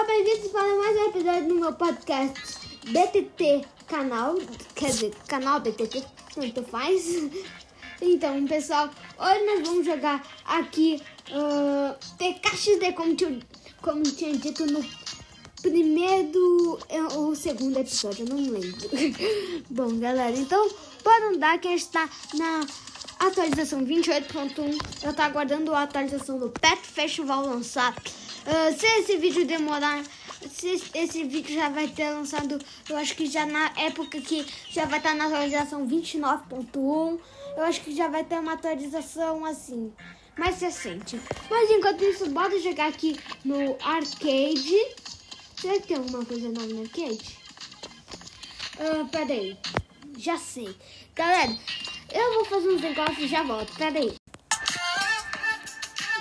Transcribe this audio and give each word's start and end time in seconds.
Olá, 0.00 0.06
bem-vindos 0.06 0.50
para 0.50 0.76
mais 0.76 0.96
um 0.96 1.04
episódio 1.10 1.48
do 1.48 1.54
meu 1.56 1.72
podcast 1.74 2.58
BTT 2.86 3.66
Canal, 3.86 4.34
quer 4.74 4.86
dizer, 4.86 5.14
canal 5.28 5.60
BTT, 5.60 6.02
tanto 6.34 6.62
faz. 6.62 7.04
Então, 8.00 8.46
pessoal, 8.46 8.88
hoje 9.18 9.44
nós 9.44 9.68
vamos 9.68 9.84
jogar 9.84 10.26
aqui 10.46 11.02
uh, 11.28 11.94
TKXD, 12.16 12.92
como 12.94 13.14
tinha, 13.14 13.40
como 13.82 14.02
tinha 14.04 14.34
dito 14.38 14.64
no 14.64 14.82
primeiro 15.60 16.78
ou 17.14 17.36
segundo 17.36 17.78
episódio, 17.78 18.24
eu 18.24 18.34
não 18.34 18.52
lembro. 18.52 18.88
Bom, 19.68 19.98
galera, 19.98 20.34
então, 20.34 20.66
bora 21.04 21.28
andar 21.28 21.58
que 21.58 21.68
a 21.68 21.72
gente 21.72 21.88
tá 21.88 22.08
na 22.36 22.66
atualização 23.18 23.84
28.1. 23.84 24.78
Eu 25.02 25.12
tô 25.12 25.20
aguardando 25.20 25.74
a 25.74 25.82
atualização 25.82 26.38
do 26.38 26.48
Pet 26.48 26.80
Festival 26.86 27.44
lançar. 27.44 27.94
Uh, 28.46 28.78
se 28.78 28.86
esse 28.86 29.16
vídeo 29.18 29.46
demorar, 29.46 30.02
se 30.48 30.82
esse 30.94 31.24
vídeo 31.24 31.54
já 31.54 31.68
vai 31.68 31.88
ter 31.88 32.10
lançado, 32.10 32.58
eu 32.88 32.96
acho 32.96 33.14
que 33.14 33.26
já 33.26 33.44
na 33.44 33.70
época 33.76 34.20
que 34.20 34.46
já 34.70 34.86
vai 34.86 34.98
estar 34.98 35.10
tá 35.10 35.14
na 35.14 35.26
atualização 35.26 35.86
29.1, 35.86 37.20
eu 37.56 37.64
acho 37.64 37.82
que 37.82 37.94
já 37.94 38.08
vai 38.08 38.24
ter 38.24 38.38
uma 38.38 38.54
atualização 38.54 39.44
assim, 39.44 39.92
mais 40.38 40.60
recente. 40.60 41.20
Mas 41.50 41.70
enquanto 41.70 42.02
isso, 42.02 42.30
bora 42.30 42.58
jogar 42.60 42.88
aqui 42.88 43.18
no 43.44 43.76
arcade. 43.82 44.96
Será 45.60 45.74
que 45.74 45.88
tem 45.88 45.96
alguma 45.98 46.24
coisa 46.24 46.48
nova 46.48 46.66
no 46.66 46.82
arcade? 46.82 47.38
Uh, 48.78 49.06
pera 49.08 49.34
aí, 49.34 49.58
já 50.16 50.38
sei. 50.38 50.74
Galera, 51.14 51.54
eu 52.10 52.34
vou 52.34 52.44
fazer 52.46 52.68
uns 52.68 52.80
negócios 52.80 53.18
e 53.18 53.28
já 53.28 53.42
volto, 53.42 53.74
pera 53.76 53.98
aí. 53.98 54.14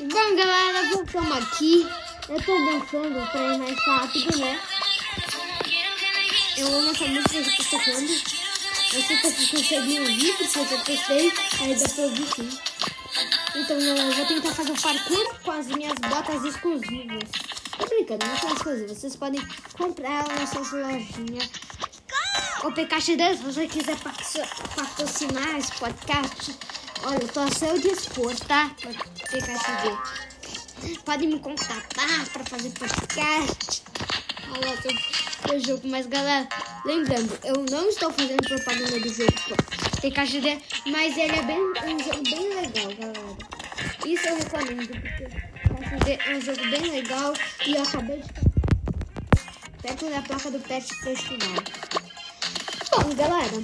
Bom, 0.02 0.36
galera, 0.36 0.90
voltamos 0.94 1.38
aqui. 1.38 1.86
Eu 2.30 2.40
tô 2.44 2.56
dançando 2.64 3.32
pra 3.32 3.42
ir 3.42 3.58
mais 3.58 3.86
rápido, 3.88 4.38
né? 4.38 4.62
Eu 6.58 6.68
amo 6.68 6.92
essa 6.92 7.08
música 7.08 7.42
que 7.42 7.58
tá 7.58 7.70
tocando. 7.72 8.12
Eu 8.94 9.02
sei 9.02 9.18
que 9.18 9.32
vocês 9.32 9.50
conseguem 9.50 10.00
ouvir, 10.00 10.38
porque 10.38 10.60
eu 10.60 10.68
já 10.68 10.78
testei. 10.84 11.34
Aí 11.60 11.76
dá 11.76 11.90
pra 11.90 12.04
ouvir 12.04 12.28
sim. 12.36 12.60
Então 13.56 13.80
eu 13.80 14.14
vou 14.14 14.26
tentar 14.28 14.54
fazer 14.54 14.72
o 14.72 14.80
parkour 14.80 15.40
com 15.44 15.52
as 15.52 15.68
minhas 15.68 15.98
botas 16.08 16.46
exclusivas. 16.46 17.30
Tô 17.76 17.86
brincando, 17.88 18.24
não 18.28 18.38
são 18.38 18.54
exclusivas. 18.54 18.98
Vocês 19.00 19.16
podem 19.16 19.42
comprar 19.74 20.26
elas 20.26 20.40
nas 20.40 20.50
suas 20.50 20.72
lojinhas. 20.72 21.50
Ô 22.64 22.72
PKX10, 22.72 23.38
se 23.38 23.44
você 23.44 23.68
quiser 23.68 23.98
patrocinar 24.76 25.58
esse 25.58 25.72
podcast, 25.72 26.56
olha, 27.06 27.24
eu 27.24 27.28
tô 27.30 27.40
a 27.40 27.50
seu 27.50 27.80
dispor, 27.80 28.36
tá? 28.42 28.70
PKX10. 30.80 31.00
Pode 31.04 31.28
me 31.28 31.40
contatar 31.40 32.30
para 32.32 32.44
fazer 32.46 32.70
podcast. 32.72 33.84
Olha 34.52 34.82
seu, 34.82 35.60
jogo. 35.60 35.88
Mas 35.88 36.08
galera, 36.08 36.48
lembrando, 36.86 37.38
eu 37.44 37.66
não 37.70 37.90
estou 37.90 38.12
fazendo 38.12 38.48
propaganda 38.48 39.00
do 39.00 39.10
jogo 39.14 39.80
tem 40.00 40.12
caixa 40.12 40.40
de, 40.40 40.58
mas 40.90 41.18
ele 41.18 41.36
é 41.36 41.42
bem, 41.42 41.60
um 41.60 42.00
jogo 42.00 42.24
bem 42.24 42.50
legal, 42.56 42.96
galera. 42.96 43.38
Isso 44.06 44.28
eu 44.30 44.38
recomendo, 44.38 44.88
porque 45.90 46.12
é 46.26 46.36
um 46.38 46.42
jogo 46.42 46.70
bem 46.70 46.92
legal 46.92 47.34
e 47.66 47.76
eu 47.76 47.84
acabei 47.84 48.22
de 48.22 48.34
perto 49.82 50.10
da 50.10 50.22
placa 50.22 50.52
do 50.52 50.60
Pet 50.62 50.88
Festival. 51.04 51.64
Bom, 52.92 53.14
galera, 53.16 53.64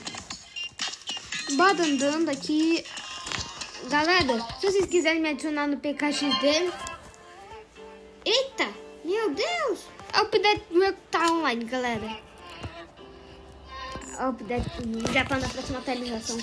bora 1.56 1.84
andando 1.84 2.30
aqui. 2.30 2.84
Galera, 3.90 4.46
se 4.60 4.72
vocês 4.72 4.86
quiserem 4.88 5.22
me 5.22 5.30
adicionar 5.30 5.68
no 5.68 5.78
PKXD, 5.78 6.70
Eita! 8.26 8.74
Meu 9.04 9.36
Deus! 9.36 9.82
O 10.16 10.22
update 10.22 10.64
meu 10.72 10.92
tá 11.12 11.32
online, 11.32 11.64
galera. 11.66 12.18
O 14.20 14.30
update 14.30 14.68
já 15.14 15.24
tá 15.26 15.38
na 15.38 15.48
próxima 15.48 15.78
atualização. 15.78 16.38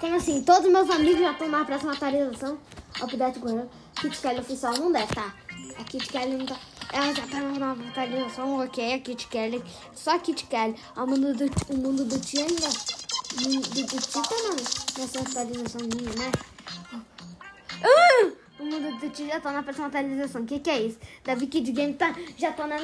Como 0.00 0.14
assim? 0.14 0.42
Todos 0.42 0.70
meus 0.70 0.88
amigos 0.88 1.20
já 1.20 1.32
estão 1.32 1.48
na 1.48 1.64
próxima 1.64 1.92
atualização. 1.92 2.58
O 3.00 3.04
update 3.04 3.38
Gorilla. 3.38 3.68
Kit 4.00 4.18
Kelly 4.18 4.40
oficial 4.40 4.74
não 4.78 4.90
deve, 4.90 5.14
tá? 5.14 5.34
A 5.78 5.84
Kit 5.84 6.08
Kelly 6.08 6.36
não 6.36 6.46
tá. 6.46 6.56
Ela 6.90 7.14
já 7.14 7.26
tá 7.26 7.40
na 7.40 7.58
nova 7.58 7.86
atualização, 7.86 8.64
ok? 8.64 8.94
A 8.94 8.98
Kit 9.00 9.28
Kelly. 9.28 9.62
Só 9.94 10.12
a 10.12 10.18
Kit 10.18 10.46
Kelly. 10.46 10.74
O 10.96 11.06
mundo 11.06 11.34
do, 11.34 11.74
o 11.74 11.76
mundo 11.76 12.04
do 12.04 12.18
Tia 12.18 12.46
ainda. 12.46 12.68
O 13.36 13.48
mundo 13.48 13.68
do 13.68 13.86
Tia 13.86 14.22
tá 14.22 15.00
nessa 15.00 15.20
atualização 15.20 15.82
minha, 15.82 16.14
né? 16.14 16.32
Uh! 17.82 18.45
Mundo 18.80 18.98
do 18.98 19.26
já 19.26 19.40
tá 19.40 19.52
na 19.52 19.62
próxima. 19.62 19.88
O 19.88 20.44
que, 20.44 20.58
que 20.60 20.70
é 20.70 20.82
isso? 20.82 20.98
Davi 21.24 21.46
Kid 21.46 21.72
Game 21.72 21.94
tá, 21.94 22.14
já 22.36 22.52
tá 22.52 22.66
na. 22.66 22.76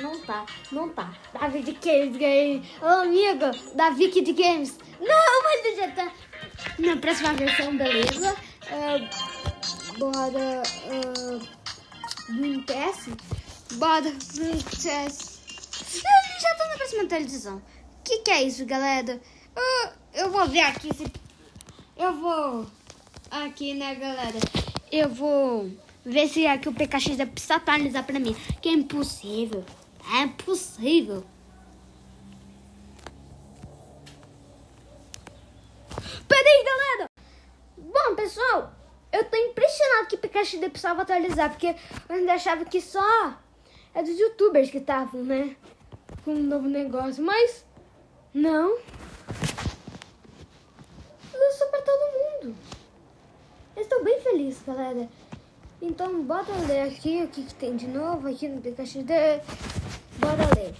Não 0.00 0.18
tá, 0.20 0.46
não 0.72 0.88
tá. 0.88 1.14
David 1.38 1.74
Kid 1.74 2.18
Game. 2.18 2.66
Ô 2.80 2.86
amigo, 2.86 3.50
Davi 3.74 4.08
Kid 4.08 4.32
Games. 4.32 4.78
Não, 5.00 5.42
mas 5.42 5.64
ele 5.64 5.76
já 5.76 5.90
tá 5.90 6.12
na 6.78 6.96
próxima 6.96 7.34
versão, 7.34 7.76
beleza? 7.76 8.34
Uh, 8.64 9.98
bora. 9.98 10.62
Uh. 10.88 11.64
Bora, 13.74 14.10
Green. 14.34 14.52
Ele 14.52 16.40
já 16.40 16.54
tá 16.56 16.68
na 16.68 16.76
próxima 16.76 17.02
atualização. 17.02 17.56
O 17.58 17.62
que, 18.02 18.18
que 18.18 18.30
é 18.30 18.42
isso, 18.44 18.64
galera? 18.64 19.20
Uh, 19.54 19.88
eu 20.14 20.30
vou 20.30 20.48
ver 20.48 20.60
aqui 20.60 20.94
se. 20.94 21.04
Eu 21.96 22.14
vou. 22.14 22.66
Aqui, 23.30 23.74
né, 23.74 23.94
galera? 23.96 24.38
Eu 24.98 25.08
vou 25.08 25.70
ver 26.04 26.28
se 26.28 26.46
aqui 26.46 26.68
o 26.68 26.72
PKX 26.72 27.16
precisa 27.30 27.56
atualizar 27.56 28.04
pra 28.04 28.18
mim. 28.18 28.34
Que 28.60 28.68
é 28.68 28.72
impossível. 28.72 29.64
É 30.14 30.22
impossível. 30.22 31.24
Peraí, 36.28 36.64
galera. 36.64 37.10
Bom, 37.76 38.14
pessoal, 38.14 38.72
eu 39.12 39.24
tô 39.24 39.36
impressionado 39.36 40.08
que 40.08 40.16
o 40.16 40.18
PKX 40.18 40.54
precisava 40.70 41.02
atualizar. 41.02 41.50
Porque 41.50 41.74
eu 42.08 42.16
ainda 42.16 42.34
achava 42.34 42.64
que 42.64 42.80
só 42.80 43.34
é 43.94 44.02
dos 44.02 44.18
youtubers 44.18 44.70
que 44.70 44.78
estavam, 44.78 45.24
né? 45.24 45.56
Com 46.24 46.34
um 46.34 46.42
novo 46.42 46.68
negócio. 46.68 47.24
Mas, 47.24 47.64
não. 48.32 48.78
Lançou 51.32 51.68
pra 51.68 51.82
todo 51.82 52.44
mundo. 52.44 52.56
Eu 53.76 53.82
estou 53.82 54.04
bem 54.04 54.20
feliz, 54.20 54.62
galera. 54.64 55.08
Então, 55.82 56.22
bora 56.22 56.52
ler 56.68 56.82
aqui 56.82 57.24
o 57.24 57.28
que, 57.28 57.42
que 57.42 57.54
tem 57.54 57.74
de 57.76 57.88
novo 57.88 58.28
aqui 58.28 58.46
no 58.46 58.60
PKXD. 58.60 59.40
Bora 60.18 60.48
ler. 60.56 60.74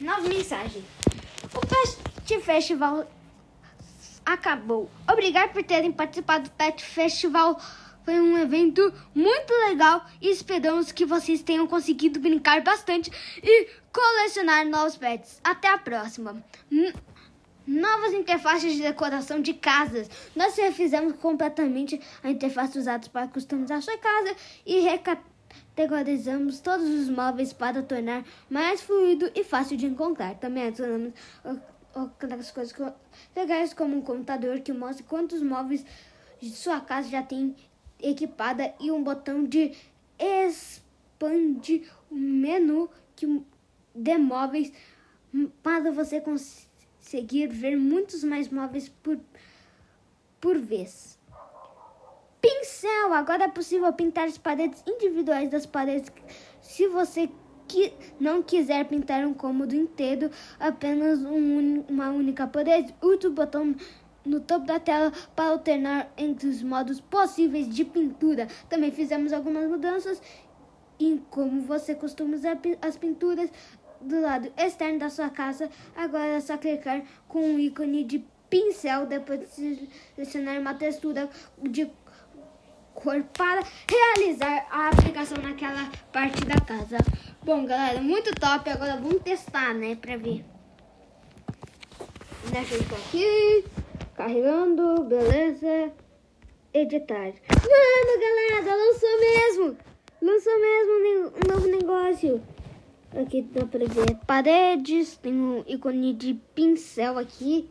Nova 0.00 0.28
mensagem. 0.28 0.84
O 1.52 1.60
Pet 1.60 2.40
Festival 2.40 3.04
acabou. 4.24 4.88
Obrigado 5.10 5.52
por 5.52 5.64
terem 5.64 5.90
participado 5.90 6.44
do 6.44 6.50
Pet 6.52 6.84
Festival. 6.84 7.60
Foi 8.04 8.20
um 8.20 8.38
evento 8.38 8.92
muito 9.12 9.52
legal 9.68 10.06
e 10.20 10.30
esperamos 10.30 10.92
que 10.92 11.04
vocês 11.04 11.42
tenham 11.42 11.66
conseguido 11.66 12.20
brincar 12.20 12.62
bastante 12.62 13.10
e 13.42 13.68
colecionar 13.92 14.66
novos 14.66 14.96
pets. 14.96 15.40
Até 15.42 15.68
a 15.68 15.78
próxima. 15.78 16.42
Novas 17.70 18.12
interfaces 18.12 18.74
de 18.74 18.82
decoração 18.82 19.40
de 19.40 19.54
casas. 19.54 20.10
Nós 20.34 20.56
refizemos 20.56 21.14
completamente 21.14 22.00
a 22.20 22.28
interface 22.28 22.76
usada 22.76 23.08
para 23.10 23.28
customizar 23.28 23.80
sua 23.80 23.96
casa 23.96 24.34
e 24.66 24.80
recategorizamos 24.80 26.58
todos 26.58 26.88
os 26.88 27.08
móveis 27.08 27.52
para 27.52 27.80
tornar 27.80 28.24
mais 28.50 28.80
fluido 28.80 29.30
e 29.36 29.44
fácil 29.44 29.76
de 29.76 29.86
encontrar. 29.86 30.34
Também 30.34 30.64
adicionamos 30.64 31.12
outras 31.94 32.50
coisas 32.50 32.74
legais 33.36 33.72
como 33.72 33.98
um 33.98 34.02
computador 34.02 34.58
que 34.58 34.72
mostra 34.72 35.04
quantos 35.04 35.40
móveis 35.40 35.86
de 36.40 36.50
sua 36.50 36.80
casa 36.80 37.08
já 37.08 37.22
tem 37.22 37.54
equipada 38.02 38.74
e 38.80 38.90
um 38.90 39.00
botão 39.00 39.44
de 39.44 39.70
expande 40.18 41.88
o 42.10 42.16
menu 42.16 42.90
que 43.14 43.44
de 43.94 44.18
móveis 44.18 44.72
para 45.62 45.92
você 45.92 46.20
conseguir 46.20 46.69
conseguir 47.00 47.48
ver 47.48 47.76
muitos 47.76 48.22
mais 48.22 48.48
móveis 48.48 48.88
por, 48.88 49.18
por 50.40 50.58
vez. 50.58 51.18
Pincel! 52.40 53.12
Agora 53.12 53.44
é 53.44 53.48
possível 53.48 53.92
pintar 53.92 54.28
as 54.28 54.38
paredes 54.38 54.84
individuais 54.86 55.50
das 55.50 55.66
paredes. 55.66 56.12
Se 56.60 56.86
você 56.88 57.30
que 57.66 57.92
não 58.18 58.42
quiser 58.42 58.84
pintar 58.86 59.24
um 59.24 59.32
cômodo 59.32 59.74
inteiro, 59.74 60.30
apenas 60.58 61.20
um, 61.20 61.84
uma 61.88 62.10
única 62.10 62.46
parede, 62.46 62.94
use 63.02 63.26
o 63.26 63.32
botão 63.32 63.74
no 64.24 64.40
topo 64.40 64.66
da 64.66 64.78
tela 64.78 65.12
para 65.34 65.50
alternar 65.50 66.12
entre 66.16 66.48
os 66.48 66.62
modos 66.62 67.00
possíveis 67.00 67.68
de 67.68 67.84
pintura. 67.84 68.48
Também 68.68 68.90
fizemos 68.90 69.32
algumas 69.32 69.68
mudanças 69.68 70.20
em 70.98 71.16
como 71.16 71.62
você 71.62 71.94
costuma 71.94 72.34
usar 72.34 72.58
as 72.82 72.96
pinturas 72.96 73.50
do 74.00 74.20
lado 74.20 74.52
externo 74.56 74.98
da 74.98 75.10
sua 75.10 75.30
casa. 75.30 75.70
Agora 75.94 76.26
é 76.26 76.40
só 76.40 76.56
clicar 76.56 77.02
com 77.28 77.54
o 77.54 77.58
ícone 77.58 78.04
de 78.04 78.24
pincel 78.48 79.06
depois 79.06 79.40
de 79.40 79.88
selecionar 80.14 80.58
uma 80.58 80.74
textura 80.74 81.28
de 81.62 81.90
cor 82.94 83.22
para 83.36 83.62
realizar 83.88 84.66
a 84.70 84.88
aplicação 84.88 85.38
naquela 85.38 85.90
parte 86.12 86.44
da 86.44 86.60
casa. 86.60 86.98
Bom, 87.42 87.64
galera, 87.64 88.00
muito 88.00 88.34
top. 88.34 88.68
Agora 88.68 88.96
vamos 88.96 89.22
testar, 89.22 89.74
né, 89.74 89.94
pra 89.94 90.16
ver. 90.16 90.44
Deixa 92.50 92.74
eu 92.74 92.80
aqui. 92.80 93.64
Carregando, 94.14 95.04
beleza. 95.04 95.92
Editar. 96.74 97.32
Mano, 97.50 98.20
galera, 98.20 98.76
lançou 98.76 99.20
mesmo. 99.20 99.76
Lançou 100.20 100.60
mesmo 100.60 101.32
um 101.36 101.52
novo 101.54 101.66
negócio. 101.68 102.42
Aqui 103.14 103.42
dá 103.42 103.66
pra 103.66 103.86
ver 103.86 104.16
paredes. 104.26 105.16
Tem 105.16 105.32
um 105.32 105.64
ícone 105.66 106.14
de 106.14 106.34
pincel 106.54 107.18
aqui. 107.18 107.68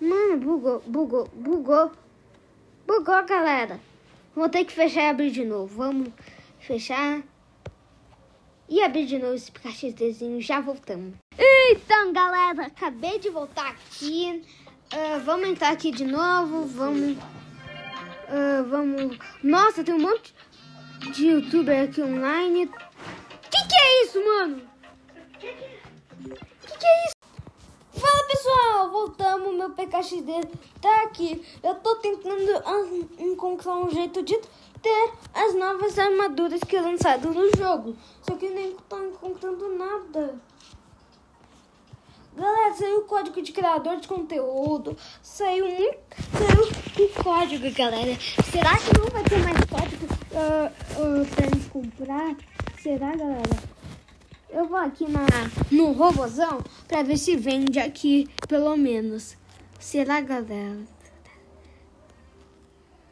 Mano, 0.00 0.38
bugou, 0.38 0.82
bugou, 0.86 1.28
bugou. 1.34 1.92
Bugou, 2.86 3.24
galera. 3.26 3.78
Vou 4.34 4.48
ter 4.48 4.64
que 4.64 4.72
fechar 4.72 5.02
e 5.02 5.08
abrir 5.10 5.30
de 5.30 5.44
novo. 5.44 5.76
Vamos 5.76 6.08
fechar. 6.58 7.22
E 8.68 8.80
abrir 8.82 9.04
de 9.04 9.18
novo 9.18 9.34
esse 9.34 9.52
PKXDzinho. 9.52 10.40
Já 10.40 10.60
voltamos. 10.60 11.14
Então, 11.38 12.12
galera, 12.12 12.66
acabei 12.66 13.18
de 13.18 13.28
voltar 13.28 13.68
aqui. 13.68 14.42
Uh, 14.92 15.20
vamos 15.24 15.48
entrar 15.48 15.72
aqui 15.72 15.90
de 15.90 16.04
novo. 16.04 16.64
Vamos. 16.66 17.18
Uh, 17.18 18.64
vamos. 18.68 19.18
Nossa, 19.42 19.84
tem 19.84 19.94
um 19.94 20.00
monte 20.00 20.34
de 21.12 21.26
youtuber 21.26 21.84
aqui 21.84 22.00
online. 22.00 22.70
É 23.90 24.04
isso, 24.04 24.24
mano? 24.24 24.62
Que 25.40 25.52
que 25.52 26.86
é 26.86 27.06
isso? 27.06 27.16
Fala 28.00 28.24
pessoal, 28.28 28.90
voltamos. 28.92 29.56
Meu 29.56 29.70
PKXD 29.70 30.46
tá 30.80 31.02
aqui. 31.02 31.44
Eu 31.60 31.74
tô 31.74 31.96
tentando 31.96 32.62
encontrar 33.18 33.74
um 33.74 33.90
jeito 33.90 34.22
de 34.22 34.38
ter 34.80 35.12
as 35.34 35.56
novas 35.56 35.98
armaduras 35.98 36.60
que 36.60 36.78
lançaram 36.78 37.32
no 37.32 37.50
jogo. 37.56 37.96
Só 38.22 38.36
que 38.36 38.48
nem 38.48 38.76
tô 38.88 38.96
encontrando 39.02 39.76
nada. 39.76 40.40
Galera, 42.36 42.74
saiu 42.74 43.00
o 43.00 43.04
código 43.06 43.42
de 43.42 43.50
criador 43.50 43.96
de 43.96 44.06
conteúdo. 44.06 44.96
Saiu 45.20 45.66
muito. 45.66 45.98
Saiu 46.38 47.08
o 47.08 47.24
código, 47.24 47.68
galera. 47.74 48.16
Será 48.52 48.78
que 48.78 48.96
não 48.96 49.08
vai 49.08 49.24
ter 49.24 49.38
mais 49.42 49.64
código 49.64 50.06
uh, 50.30 51.22
uh, 51.22 51.26
pra 51.34 51.46
gente 51.46 51.68
comprar? 51.70 52.36
Será, 52.80 53.16
galera? 53.16 53.79
Eu 54.52 54.66
vou 54.66 54.76
aqui 54.78 55.06
na, 55.08 55.26
no 55.70 55.92
robozão 55.92 56.62
pra 56.88 57.04
ver 57.04 57.16
se 57.16 57.36
vende 57.36 57.78
aqui, 57.78 58.28
pelo 58.48 58.76
menos. 58.76 59.36
Será, 59.78 60.20
galera? 60.20 60.80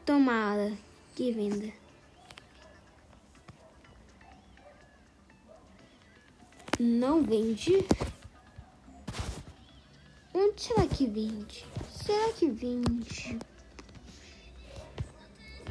Tomara 0.05 0.73
que 1.15 1.31
venda. 1.31 1.71
Não 6.77 7.23
vende. 7.23 7.85
Onde 10.33 10.61
será 10.61 10.87
que 10.87 11.07
vende? 11.07 11.65
Será 11.91 12.33
que 12.33 12.49
vende? 12.49 13.39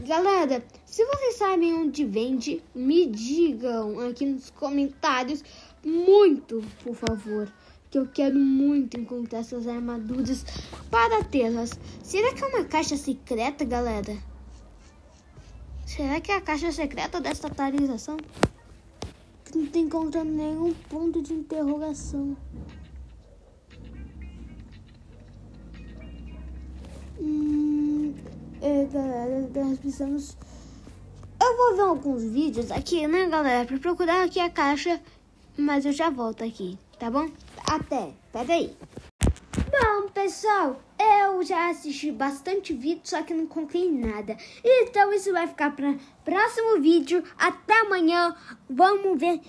Galera, 0.06 0.62
se 0.90 1.04
vocês 1.04 1.36
sabem 1.36 1.74
onde 1.74 2.02
vende, 2.06 2.62
me 2.74 3.06
digam 3.06 4.00
aqui 4.08 4.24
nos 4.24 4.48
comentários 4.48 5.44
muito, 5.84 6.64
por 6.82 6.94
favor. 6.94 7.52
Que 7.90 7.98
eu 7.98 8.06
quero 8.06 8.38
muito 8.38 8.98
encontrar 8.98 9.40
essas 9.40 9.66
armaduras 9.66 10.44
para 10.90 11.22
tê-las. 11.24 11.78
Será 12.02 12.32
que 12.34 12.42
é 12.42 12.46
uma 12.46 12.64
caixa 12.64 12.96
secreta, 12.96 13.66
galera? 13.66 14.16
Será 15.84 16.20
que 16.20 16.32
é 16.32 16.36
a 16.36 16.40
caixa 16.40 16.72
secreta 16.72 17.20
dessa 17.20 17.48
atualização? 17.48 18.16
Não 19.54 19.66
tô 19.66 19.78
encontrando 19.78 20.32
nenhum 20.32 20.72
ponto 20.88 21.20
de 21.20 21.34
interrogação. 21.34 22.34
Hum, 27.20 28.14
é, 28.62 28.84
galera, 28.86 29.50
nós 29.54 29.78
precisamos. 29.78 30.36
Vou 31.58 31.74
ver 31.74 31.82
alguns 31.82 32.22
vídeos 32.22 32.70
aqui, 32.70 33.04
né, 33.08 33.26
galera, 33.26 33.66
pra 33.66 33.76
procurar 33.78 34.22
aqui 34.22 34.38
a 34.38 34.48
caixa, 34.48 35.02
mas 35.56 35.84
eu 35.84 35.90
já 35.90 36.08
volto 36.08 36.44
aqui, 36.44 36.78
tá 37.00 37.10
bom? 37.10 37.28
Até, 37.68 38.12
peraí. 38.32 38.76
Bom, 39.68 40.08
pessoal, 40.14 40.80
eu 41.00 41.42
já 41.42 41.68
assisti 41.68 42.12
bastante 42.12 42.72
vídeo, 42.72 43.00
só 43.02 43.24
que 43.24 43.34
não 43.34 43.44
comprei 43.44 43.90
nada. 43.90 44.36
Então 44.64 45.12
isso 45.12 45.32
vai 45.32 45.48
ficar 45.48 45.74
para 45.74 45.96
próximo 46.24 46.80
vídeo. 46.80 47.24
Até 47.36 47.80
amanhã. 47.80 48.36
Vamos 48.70 49.18
ver, 49.18 49.40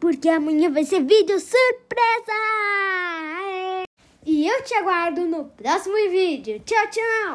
porque 0.00 0.28
amanhã 0.28 0.72
vai 0.72 0.82
ser 0.82 1.04
vídeo 1.04 1.38
surpresa! 1.38 2.32
E 4.26 4.48
eu 4.48 4.60
te 4.64 4.74
aguardo 4.74 5.20
no 5.24 5.44
próximo 5.44 5.94
vídeo. 6.10 6.60
Tchau, 6.66 6.90
tchau! 6.90 7.32